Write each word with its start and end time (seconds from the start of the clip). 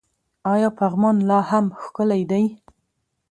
آیا 0.53 0.69
پغمان 0.79 1.17
لا 1.29 1.39
هم 1.51 1.65
ښکلی 1.81 2.23
دی؟ 2.31 2.43